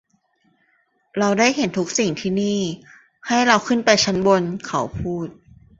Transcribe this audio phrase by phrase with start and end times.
[1.17, 2.61] เราได้เห็นทุกสิ่งที่นี่;
[3.27, 5.27] ให้เราขึ้นไปชั้นบนเขาพูด